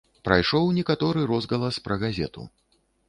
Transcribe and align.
Прайшоў 0.27 0.71
некаторы 0.77 1.25
розгалас 1.33 1.75
пра 1.89 1.95
газету. 2.05 2.51